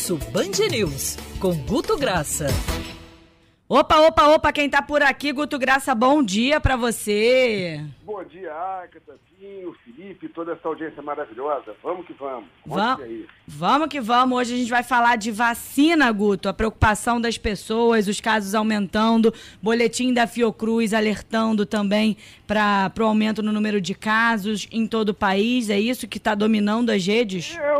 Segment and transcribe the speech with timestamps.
[0.00, 2.46] Almoço Band News, com Guto Graça.
[3.68, 7.84] Opa, opa, opa, quem tá por aqui, Guto Graça, bom dia para você.
[8.02, 11.74] Bom dia, Agatha, Pinho, Felipe, toda essa audiência maravilhosa.
[11.82, 12.48] Vamos que vamos.
[12.66, 14.38] Vamos, vamos que vamos.
[14.38, 16.48] Hoje a gente vai falar de vacina, Guto.
[16.48, 23.42] A preocupação das pessoas, os casos aumentando, boletim da Fiocruz alertando também para o aumento
[23.42, 25.70] no número de casos em todo o país.
[25.70, 27.56] É isso que está dominando as redes?
[27.56, 27.79] Eu,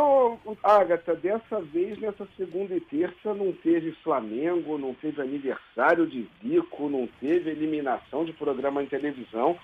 [0.63, 6.89] Agatha, dessa vez, nessa segunda e terça, não teve Flamengo, não teve aniversário de Zico,
[6.89, 9.57] não teve eliminação de programa em televisão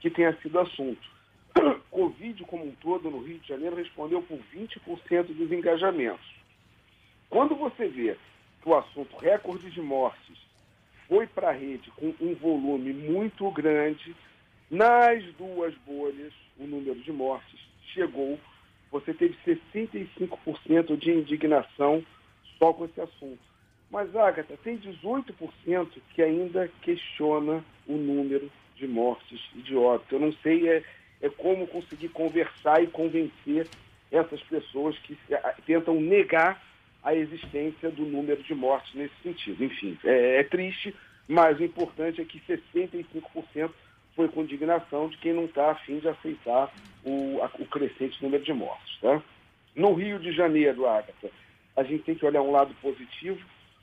[0.00, 1.10] que tenha sido assunto.
[1.90, 6.34] Covid como um todo no Rio de Janeiro respondeu por 20% dos engajamentos.
[7.28, 8.16] Quando você vê
[8.62, 10.38] que o assunto recorde de mortes
[11.08, 14.14] foi para a rede com um volume muito grande,
[14.70, 17.60] nas duas bolhas o número de mortes
[17.92, 18.38] chegou,
[18.92, 22.04] você teve 65% de indignação
[22.58, 23.40] só com esse assunto.
[23.90, 30.14] Mas, Agatha, tem 18% que ainda questiona o número de mortes e de óbito.
[30.14, 30.84] Eu não sei é,
[31.22, 33.66] é como conseguir conversar e convencer
[34.10, 35.16] essas pessoas que
[35.66, 36.62] tentam negar
[37.02, 39.64] a existência do número de mortes nesse sentido.
[39.64, 40.94] Enfim, é, é triste,
[41.26, 43.70] mas o importante é que 65%
[44.14, 46.72] foi com indignação de quem não está afim de aceitar
[47.04, 48.98] o, a, o crescente número de mortes.
[49.00, 49.22] Tá?
[49.74, 51.30] No Rio de Janeiro, Agatha,
[51.76, 53.40] a gente tem que olhar um lado positivo.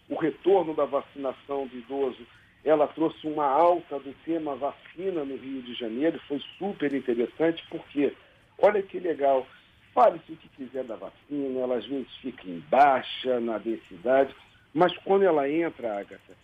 [0.08, 2.26] O retorno da vacinação do idoso
[2.64, 8.14] ela trouxe uma alta do tema vacina no Rio de Janeiro, foi super interessante, porque,
[8.58, 9.48] olha que legal,
[9.94, 14.36] fale-se o que quiser da vacina, ela às vezes fica em baixa na densidade,
[14.74, 16.36] mas quando ela entra, Agatha,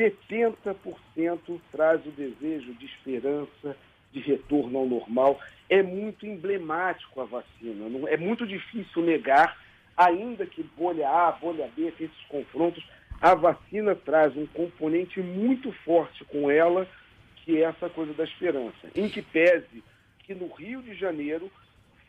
[0.00, 3.76] 70% traz o desejo de esperança,
[4.10, 5.38] de retorno ao normal.
[5.68, 9.58] É muito emblemático a vacina, não, é muito difícil negar,
[9.94, 12.82] ainda que bolha A, bolha B, esses confrontos,
[13.20, 16.88] a vacina traz um componente muito forte com ela,
[17.36, 18.90] que é essa coisa da esperança.
[18.94, 19.84] Em que pese
[20.20, 21.50] que no Rio de Janeiro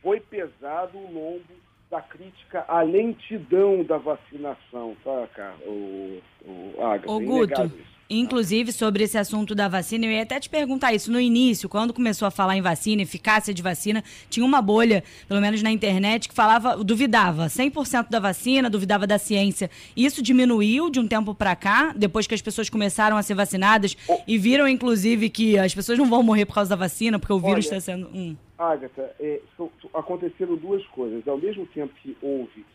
[0.01, 5.55] foi pesado o lombo da crítica à lentidão da vacinação, tá, cara?
[5.67, 7.71] O, o Agatha, Ô, Guto,
[8.13, 11.09] Inclusive, sobre esse assunto da vacina, eu ia até te perguntar isso.
[11.09, 15.39] No início, quando começou a falar em vacina, eficácia de vacina, tinha uma bolha, pelo
[15.39, 19.69] menos na internet, que falava, duvidava 100% da vacina, duvidava da ciência.
[19.95, 23.95] Isso diminuiu de um tempo para cá, depois que as pessoas começaram a ser vacinadas
[24.27, 27.39] e viram, inclusive, que as pessoas não vão morrer por causa da vacina, porque o
[27.39, 28.09] vírus está sendo.
[28.13, 28.35] Hum.
[28.61, 31.27] Agatha, é, so, aconteceram duas coisas.
[31.27, 32.65] Ao mesmo tempo que houve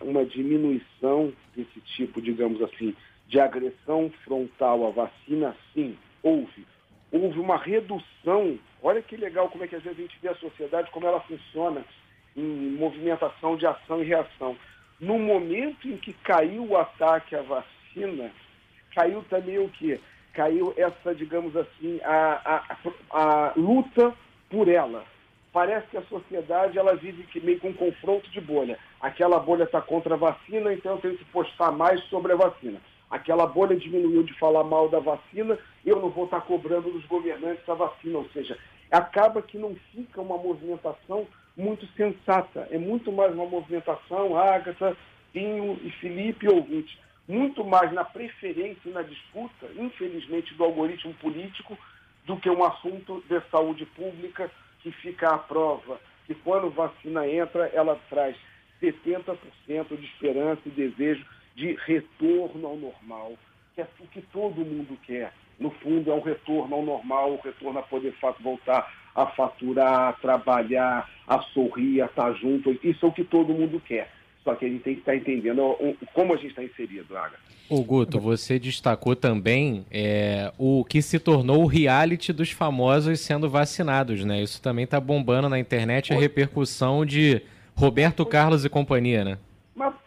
[0.00, 2.94] uma diminuição desse tipo, digamos assim,
[3.28, 6.66] de agressão frontal à vacina, sim, houve.
[7.12, 8.58] Houve uma redução.
[8.82, 11.20] Olha que legal como é que às vezes a gente vê a sociedade, como ela
[11.20, 11.84] funciona
[12.36, 14.56] em movimentação de ação e reação.
[15.00, 18.32] No momento em que caiu o ataque à vacina,
[18.94, 20.00] caiu também o quê?
[20.32, 22.66] Caiu essa, digamos assim, a,
[23.12, 24.12] a, a luta
[24.50, 25.04] por ela.
[25.58, 28.78] Parece que a sociedade ela vive meio com um confronto de bolha.
[29.00, 32.80] Aquela bolha está contra a vacina, então eu tenho que postar mais sobre a vacina
[33.10, 37.66] aquela bolha diminuiu de falar mal da vacina, eu não vou estar cobrando dos governantes
[37.68, 38.18] a vacina.
[38.18, 38.58] Ou seja,
[38.90, 41.26] acaba que não fica uma movimentação
[41.56, 42.68] muito sensata.
[42.70, 44.96] É muito mais uma movimentação, Agatha,
[45.32, 51.76] Pinho e Felipe ouvinte, muito mais na preferência e na disputa, infelizmente, do algoritmo político,
[52.24, 54.50] do que um assunto de saúde pública
[54.80, 56.00] que fica à prova.
[56.28, 58.36] E quando vacina entra, ela traz
[58.82, 59.36] 70%
[59.96, 61.24] de esperança e desejo
[61.54, 63.32] de retorno ao normal,
[63.74, 65.32] que é o que todo mundo quer.
[65.58, 70.12] No fundo, é o retorno ao normal, o retorno a poder voltar a faturar, a
[70.12, 72.78] trabalhar, a sorrir, a estar junto.
[72.84, 74.08] Isso é o que todo mundo quer.
[74.48, 75.76] Só que a gente tem que estar entendendo
[76.14, 77.36] como a gente está inserido, Aga.
[77.68, 83.50] O Guto, você destacou também é, o que se tornou o reality dos famosos sendo
[83.50, 84.40] vacinados, né?
[84.40, 87.42] Isso também está bombando na internet a repercussão de
[87.74, 89.38] Roberto Carlos e companhia, né?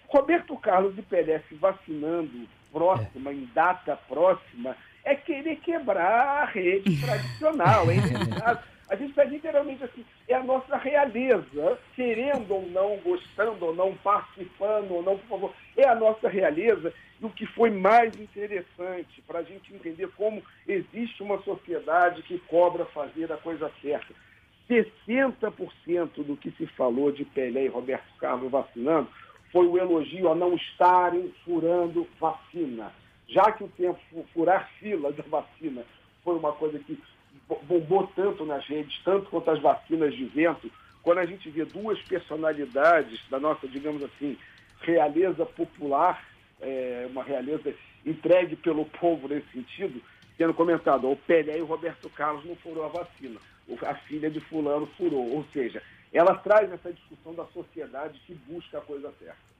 [0.08, 2.32] Roberto Carlos e Pelé se vacinando
[2.74, 3.34] próxima, é.
[3.36, 7.86] em data próxima, é querer quebrar a rede tradicional.
[7.92, 8.58] É
[8.92, 13.96] a gente está literalmente assim, é a nossa realeza, querendo ou não, gostando ou não,
[13.96, 16.94] participando ou não, por favor, é a nossa realeza.
[17.22, 22.38] E o que foi mais interessante para a gente entender como existe uma sociedade que
[22.40, 24.14] cobra fazer a coisa certa.
[24.70, 29.08] 60% do que se falou de Pelé e Roberto Carlos vacinando
[29.54, 32.92] foi o elogio a não estarem furando vacina.
[33.26, 34.00] Já que o tempo
[34.34, 35.86] furar fila da vacina
[36.26, 37.00] foi uma coisa que
[37.64, 40.72] bombou tanto nas redes, tanto quanto as vacinas de vento,
[41.04, 44.38] quando a gente vê duas personalidades da nossa, digamos assim,
[44.82, 46.24] realeza popular,
[46.60, 47.74] é, uma realeza
[48.06, 50.02] entregue pelo povo nesse sentido,
[50.38, 53.40] sendo comentado, o Pelé e o Roberto Carlos não furou a vacina,
[53.84, 55.36] a filha de fulano furou.
[55.36, 55.82] Ou seja,
[56.12, 59.51] ela traz essa discussão da sociedade que busca a coisa certa.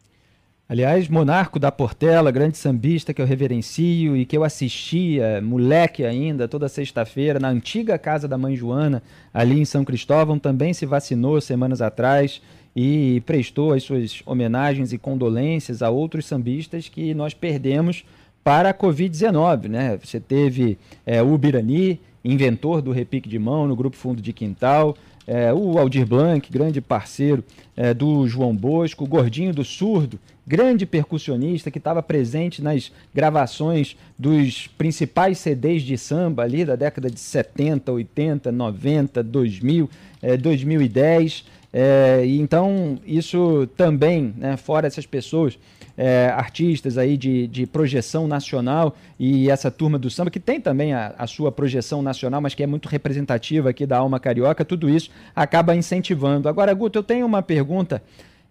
[0.72, 6.48] Aliás, Monarco da Portela, grande sambista que eu reverencio e que eu assistia, moleque ainda,
[6.48, 9.04] toda sexta-feira, na antiga casa da mãe Joana,
[9.34, 12.42] ali em São Cristóvão, também se vacinou semanas atrás
[12.74, 18.06] e prestou as suas homenagens e condolências a outros sambistas que nós perdemos
[18.42, 19.68] para a Covid-19.
[19.68, 20.00] Né?
[20.02, 24.96] Você teve é, o Birani, inventor do repique de mão no Grupo Fundo de Quintal,
[25.28, 27.44] é, o Aldir Blanc, grande parceiro
[27.76, 33.96] é, do João Bosco, o Gordinho do Surdo, grande percussionista que estava presente nas gravações
[34.18, 39.90] dos principais CDs de samba ali da década de 70, 80, 90, 2000,
[40.22, 41.46] é, 2010.
[41.74, 45.58] É, então, isso também, né, fora essas pessoas,
[45.98, 50.94] é, artistas aí de, de projeção nacional e essa turma do samba, que tem também
[50.94, 54.90] a, a, sua projeção nacional, mas que é muito representativa aqui da alma carioca, tudo
[54.90, 56.50] isso acaba incentivando.
[56.50, 58.02] Agora, Guto, eu tenho uma pergunta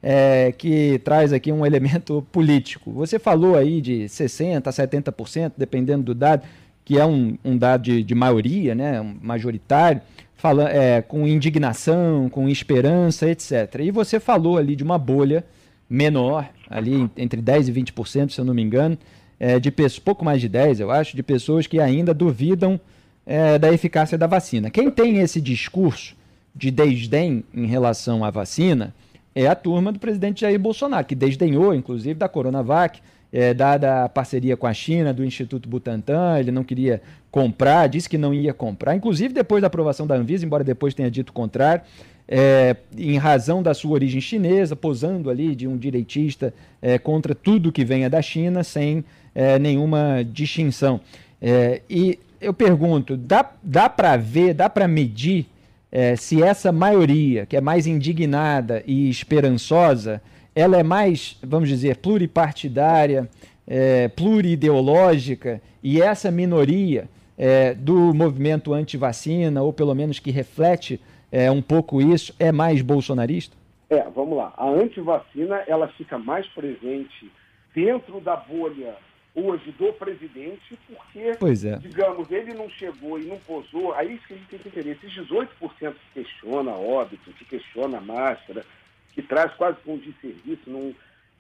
[0.03, 2.91] é, que traz aqui um elemento político.
[2.93, 6.43] Você falou aí de 60% a 70%, dependendo do dado,
[6.85, 10.01] que é um, um dado de, de maioria, né, majoritário,
[10.35, 13.81] fala, é, com indignação, com esperança, etc.
[13.81, 15.45] E você falou ali de uma bolha
[15.89, 18.97] menor, ali entre 10% e 20%, se eu não me engano,
[19.39, 19.71] é, de
[20.05, 22.81] pouco mais de 10, eu acho, de pessoas que ainda duvidam
[23.27, 24.71] é, da eficácia da vacina.
[24.71, 26.17] Quem tem esse discurso
[26.55, 28.95] de desdém em relação à vacina
[29.35, 33.01] é a turma do presidente Jair Bolsonaro, que desdenhou, inclusive, da Coronavac,
[33.33, 37.01] é, dada a parceria com a China, do Instituto Butantan, ele não queria
[37.31, 41.11] comprar, disse que não ia comprar, inclusive depois da aprovação da Anvisa, embora depois tenha
[41.11, 41.83] dito o contrário,
[42.27, 47.73] é, em razão da sua origem chinesa, posando ali de um direitista é, contra tudo
[47.73, 49.05] que venha da China, sem
[49.35, 51.01] é, nenhuma distinção.
[51.41, 55.47] É, e eu pergunto, dá, dá para ver, dá para medir
[55.93, 60.23] é, se essa maioria, que é mais indignada e esperançosa,
[60.55, 63.29] ela é mais, vamos dizer, pluripartidária,
[63.67, 71.01] é, plurideológica, e essa minoria é, do movimento anti-vacina, ou pelo menos que reflete
[71.33, 73.57] é, um pouco isso, é mais bolsonarista?
[73.89, 74.53] É, vamos lá.
[74.57, 77.31] A anti-vacina, ela fica mais presente
[77.75, 78.95] dentro da bolha
[79.35, 81.33] hoje do presidente, porque,
[81.67, 81.77] é.
[81.77, 84.91] digamos, ele não chegou e não posou, aí isso que a gente tem que entender,
[84.93, 85.49] esses 18%
[85.95, 88.65] que questiona óbito, que questiona a máscara,
[89.13, 90.95] que traz quase como de serviço, não,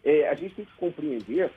[0.05, 1.51] é, a gente tem que compreender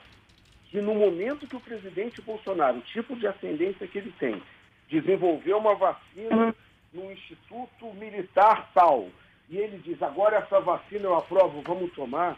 [0.70, 4.42] que no momento que o presidente Bolsonaro, o tipo de ascendência que ele tem,
[4.90, 6.54] desenvolveu uma vacina
[6.92, 9.08] no Instituto Militar tal,
[9.50, 12.38] e ele diz, agora essa vacina eu aprovo, vamos tomar,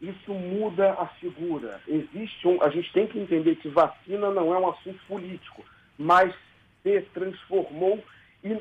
[0.00, 1.80] isso muda a figura.
[1.86, 5.64] Existe um, a gente tem que entender que vacina não é um assunto político,
[5.98, 6.34] mas
[6.82, 8.02] se transformou
[8.42, 8.56] e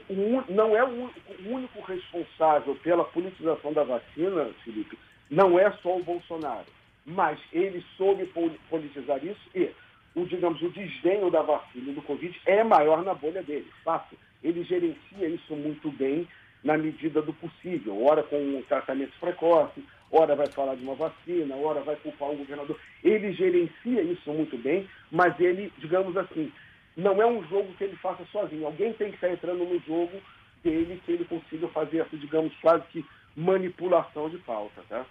[0.49, 1.09] não é o
[1.45, 4.97] único responsável pela politização da vacina, Felipe,
[5.29, 6.65] não é só o Bolsonaro,
[7.05, 8.29] mas ele soube
[8.69, 9.71] politizar isso e
[10.15, 14.17] o, digamos, o desdenho da vacina e do Covid é maior na bolha dele, fato.
[14.43, 16.27] Ele gerencia isso muito bem
[16.63, 21.55] na medida do possível, ora com um tratamento precoce, ora vai falar de uma vacina,
[21.55, 22.79] ora vai culpar um governador.
[23.03, 26.51] Ele gerencia isso muito bem, mas ele, digamos assim,
[26.97, 28.65] não é um jogo que ele faça sozinho.
[28.65, 30.21] Alguém tem que estar entrando no jogo
[30.63, 35.05] dele que ele consiga fazer essa, digamos, quase que manipulação de pauta, tá?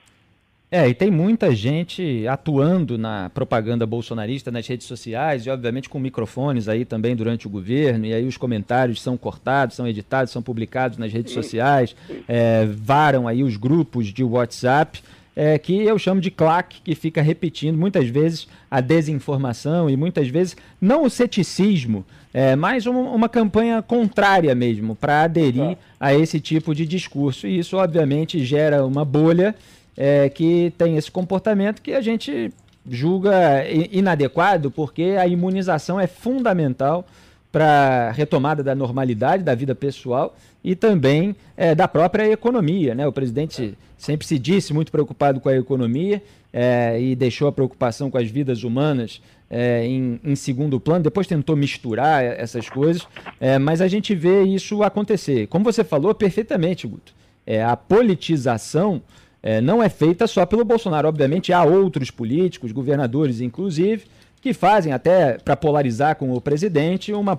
[0.71, 5.99] É, e tem muita gente atuando na propaganda bolsonarista nas redes sociais e, obviamente, com
[5.99, 10.43] microfones aí também durante o governo, e aí os comentários são cortados, são editados, são
[10.43, 11.97] publicados nas redes sociais,
[12.29, 15.01] é, varam aí os grupos de WhatsApp,
[15.35, 20.29] é, que eu chamo de claque, que fica repetindo muitas vezes a desinformação e muitas
[20.29, 26.41] vezes não o ceticismo, é, mas uma, uma campanha contrária mesmo, para aderir a esse
[26.41, 27.47] tipo de discurso.
[27.47, 29.55] E isso, obviamente, gera uma bolha
[30.01, 32.53] é, que tem esse comportamento que a gente
[32.89, 37.05] julga inadequado, porque a imunização é fundamental
[37.51, 42.95] para a retomada da normalidade da vida pessoal e também é, da própria economia.
[42.95, 43.07] Né?
[43.07, 48.09] O presidente sempre se disse muito preocupado com a economia é, e deixou a preocupação
[48.09, 53.09] com as vidas humanas é, em, em, segundo plano, depois tentou misturar essas coisas,
[53.41, 55.47] é, mas a gente vê isso acontecer.
[55.49, 57.15] Como você falou perfeitamente, Guto,
[57.47, 59.03] é, a politização
[59.43, 61.09] é, não é feita só pelo Bolsonaro.
[61.09, 64.05] Obviamente, há outros políticos, governadores inclusive,
[64.41, 67.37] que fazem até para polarizar com o presidente uma,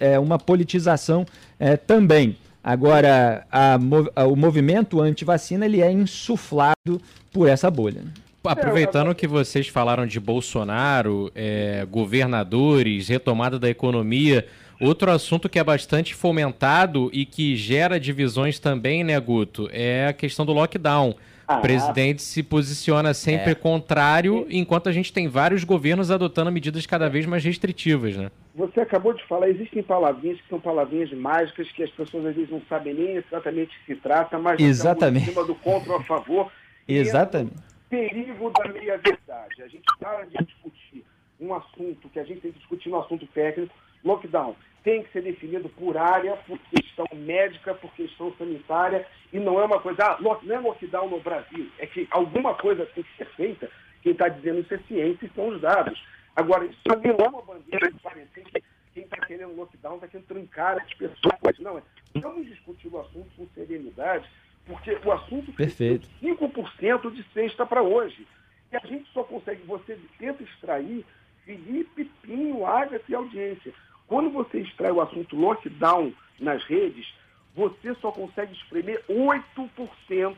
[0.00, 1.24] é, uma politização
[1.58, 2.36] é, também.
[2.62, 3.76] Agora, a,
[4.14, 7.00] a, o movimento anti-vacina ele é insuflado
[7.32, 8.02] por essa bolha.
[8.44, 14.46] Aproveitando que vocês falaram de Bolsonaro, é, governadores, retomada da economia,
[14.80, 20.12] outro assunto que é bastante fomentado e que gera divisões também, né, Guto, é a
[20.12, 21.14] questão do lockdown.
[21.54, 23.54] Ah, o presidente se posiciona sempre é.
[23.54, 28.30] contrário, enquanto a gente tem vários governos adotando medidas cada vez mais restritivas, né?
[28.54, 32.50] Você acabou de falar, existem palavrinhas que são palavrinhas mágicas que as pessoas às vezes
[32.50, 35.24] não sabem nem exatamente o que se trata, mas exatamente.
[35.24, 36.50] em cima do contra ou a favor.
[36.88, 37.54] Exatamente.
[37.88, 39.62] perigo da meia-verdade.
[39.62, 41.04] A gente para de discutir
[41.40, 43.72] um assunto que a gente tem que discutir no assunto técnico,
[44.04, 49.60] lockdown tem que ser definido por área, por questão médica, por questão sanitária, e não
[49.60, 53.16] é uma coisa, ah, não é lockdown no Brasil, é que alguma coisa tem que
[53.16, 53.70] ser feita,
[54.02, 56.02] quem está dizendo isso é ciência e são os dados.
[56.34, 58.62] Agora, isso não é uma bandeira de parecer que
[58.94, 61.58] quem está querendo lockdown está querendo trancar as pessoas.
[61.60, 61.82] Não, é,
[62.16, 64.28] vamos discutir o assunto com serenidade,
[64.66, 66.08] porque o assunto Perfeito.
[66.22, 68.26] 5% de sexta para hoje.
[68.72, 71.04] E a gente só consegue, você tenta extrair
[71.44, 73.72] Felipe, Pinho, Agatha e audiência.
[74.12, 77.14] Quando você extrai o assunto lockdown nas redes,
[77.56, 80.36] você só consegue espremer 8%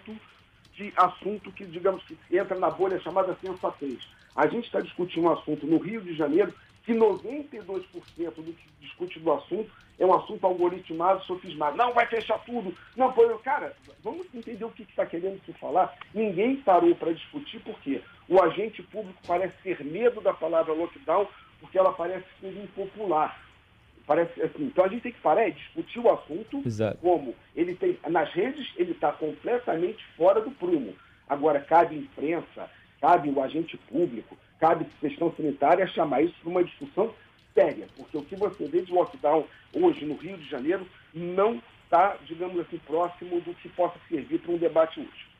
[0.74, 4.08] de assunto que, digamos, que entra na bolha chamada sensatez.
[4.36, 6.54] A gente está discutindo um assunto no Rio de Janeiro
[6.84, 7.82] que 92%
[8.36, 11.76] do que discute do assunto é um assunto algoritmado, sofismado.
[11.76, 12.72] Não, vai fechar tudo.
[12.96, 15.92] Não, pô, cara, vamos entender o que está que tá querendo se falar.
[16.14, 21.26] Ninguém parou para discutir, porque o agente público parece ter medo da palavra lockdown,
[21.58, 23.42] porque ela parece ser impopular.
[24.06, 26.98] Parece assim, então a gente tem que parar e discutir o assunto Exato.
[26.98, 27.98] como ele tem.
[28.08, 30.94] Nas redes ele está completamente fora do prumo.
[31.28, 32.68] Agora, cabe imprensa,
[33.00, 37.14] cabe o agente público, cabe questão sanitária chamar isso para uma discussão
[37.54, 42.16] séria, porque o que você vê de lockdown hoje no Rio de Janeiro não está,
[42.26, 45.33] digamos assim, próximo do que possa servir para um debate útil.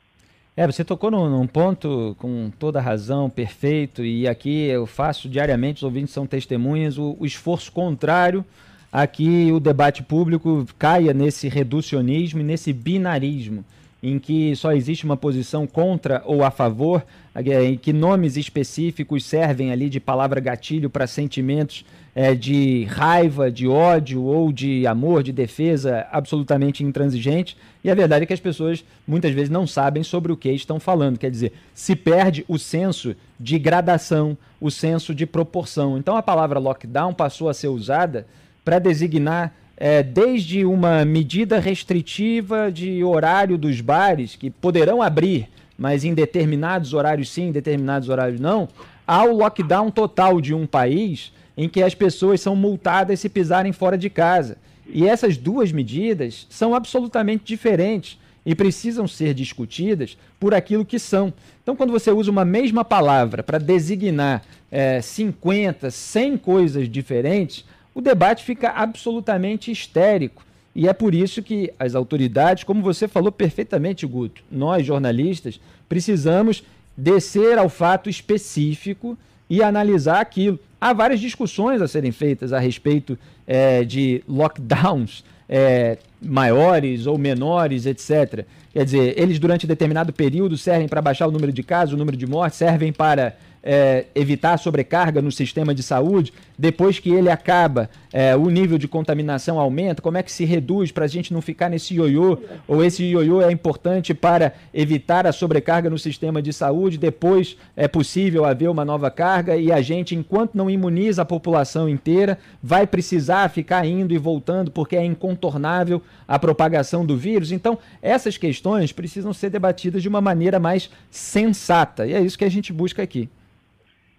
[0.57, 5.79] É, você tocou num, num, ponto com toda razão, perfeito, e aqui eu faço diariamente,
[5.79, 8.45] os ouvintes são testemunhas, o, o esforço contrário
[8.93, 13.65] a que o debate público caia nesse reducionismo e nesse binarismo,
[14.05, 17.03] em que só existe uma posição contra ou a favor,
[17.35, 23.67] em que nomes específicos servem ali de palavra gatilho para sentimentos é, de raiva, de
[23.67, 27.57] ódio ou de amor, de defesa absolutamente intransigente.
[27.83, 30.79] E a verdade é que as pessoas muitas vezes não sabem sobre o que estão
[30.79, 31.19] falando.
[31.19, 35.97] Quer dizer, se perde o senso de gradação, o senso de proporção.
[35.97, 38.27] Então a palavra lockdown passou a ser usada
[38.63, 46.05] para designar é, desde uma medida restritiva de horário dos bares, que poderão abrir, mas
[46.05, 48.69] em determinados horários sim, em determinados horários não,
[49.07, 53.97] ao lockdown total de um país em que as pessoas são multadas se pisarem fora
[53.99, 54.57] de casa.
[54.87, 61.33] E essas duas medidas são absolutamente diferentes e precisam ser discutidas por aquilo que são.
[61.63, 67.65] Então, quando você usa uma mesma palavra para designar é, 50, 100 coisas diferentes,
[67.95, 70.45] o debate fica absolutamente histérico.
[70.75, 76.65] E é por isso que as autoridades, como você falou perfeitamente, Guto, nós jornalistas precisamos
[76.97, 79.17] descer ao fato específico
[79.49, 80.59] e analisar aquilo.
[80.81, 87.87] Há várias discussões a serem feitas a respeito é, de lockdowns é, maiores ou menores,
[87.87, 88.45] etc.
[88.73, 92.17] Quer dizer, eles durante determinado período servem para baixar o número de casos, o número
[92.17, 97.89] de mortes, servem para é, evitar sobrecarga no sistema de saúde, depois que ele acaba,
[98.13, 101.41] é, o nível de contaminação aumenta, como é que se reduz para a gente não
[101.41, 106.53] ficar nesse ioiô, ou esse ioiô é importante para evitar a sobrecarga no sistema de
[106.53, 111.25] saúde, depois é possível haver uma nova carga e a gente, enquanto não imuniza a
[111.25, 117.53] população inteira, vai precisar ficar indo e voltando porque é incontornável a propagação do vírus.
[117.53, 122.45] Então, essas questões precisam ser debatidas de uma maneira mais sensata, e é isso que
[122.45, 123.29] a gente busca aqui.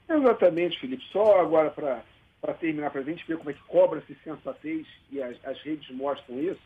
[0.10, 1.04] Exatamente, Felipe.
[1.12, 5.36] Só agora para terminar, para a gente ver como é que cobra-se sensatez e as,
[5.46, 6.62] as redes mostram isso.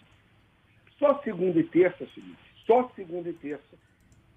[0.97, 3.63] Só segunda e terça, Felipe, só segunda e terça,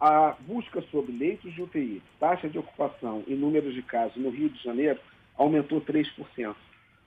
[0.00, 4.48] a busca sobre leitos de UTI, taxa de ocupação e números de casos no Rio
[4.48, 4.98] de Janeiro
[5.36, 6.54] aumentou 3%.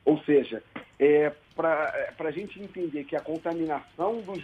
[0.06, 0.62] Ou seja,
[1.00, 4.44] é, para a gente entender que a contaminação dos,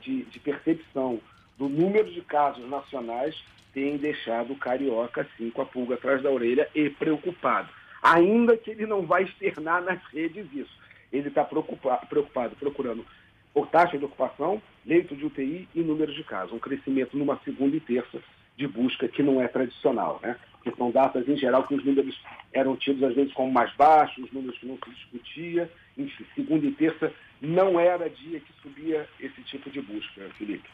[0.00, 1.20] de, de percepção
[1.56, 3.40] do número de casos nacionais
[3.72, 7.68] tem deixado o carioca assim com a pulga atrás da orelha e preocupado.
[8.02, 10.76] Ainda que ele não vai externar nas redes isso.
[11.12, 13.06] Ele está preocupado, preocupado, procurando
[13.54, 16.52] por taxa de ocupação, leito de UTI e números de casos.
[16.52, 18.18] Um crescimento numa segunda e terça
[18.56, 20.36] de busca que não é tradicional, né?
[20.62, 22.16] Porque são datas, em geral, que os números
[22.52, 25.68] eram tidos, às vezes, como mais baixos, números que não se discutia.
[25.98, 30.68] Enfim, segunda e terça não era dia que subia esse tipo de busca, Felipe.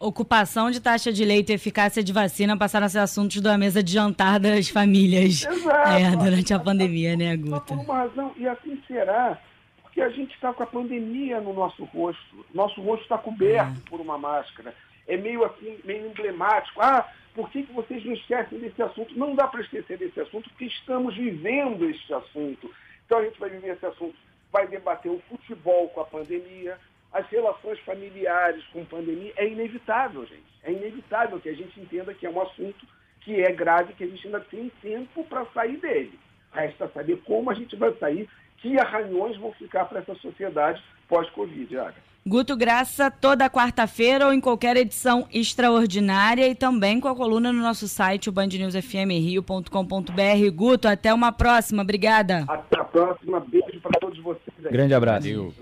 [0.00, 3.82] Ocupação de taxa de leite e eficácia de vacina passaram a ser assuntos da mesa
[3.82, 5.90] de jantar das famílias Exato.
[5.90, 9.40] é, durante a pandemia, né, Só por uma razão, e assim será,
[9.82, 12.46] porque a gente está com a pandemia no nosso rosto.
[12.54, 14.74] Nosso rosto está coberto por uma máscara.
[15.06, 16.80] É meio assim, meio emblemático.
[16.80, 19.16] Ah, por que, que vocês não esquecem desse assunto?
[19.16, 22.68] Não dá para esquecer desse assunto, porque estamos vivendo este assunto.
[23.06, 24.16] Então a gente vai viver esse assunto,
[24.50, 26.76] vai debater o futebol com a pandemia,
[27.12, 29.32] as relações familiares com pandemia.
[29.36, 30.42] É inevitável, gente.
[30.64, 32.84] É inevitável que a gente entenda que é um assunto
[33.20, 36.18] que é grave, que a gente ainda tem tempo para sair dele.
[36.52, 41.78] Resta saber como a gente vai sair, que arranhões vão ficar para essa sociedade pós-Covid,
[41.78, 42.07] Aga.
[42.28, 47.62] Guto Graça, toda quarta-feira ou em qualquer edição extraordinária e também com a coluna no
[47.62, 50.50] nosso site, o bandnewsfmrio.com.br.
[50.54, 51.82] Guto, até uma próxima.
[51.82, 52.44] Obrigada.
[52.46, 53.40] Até a próxima.
[53.40, 54.42] Beijo para todos vocês.
[54.62, 54.70] aí.
[54.70, 55.26] Grande abraço.
[55.26, 55.54] Valeu.